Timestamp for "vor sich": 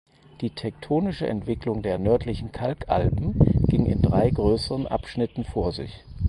5.43-6.03